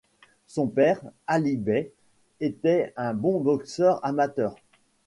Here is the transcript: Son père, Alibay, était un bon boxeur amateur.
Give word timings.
Son 0.47 0.65
père, 0.65 0.99
Alibay, 1.27 1.91
était 2.39 2.91
un 2.97 3.13
bon 3.13 3.39
boxeur 3.39 4.03
amateur. 4.03 4.55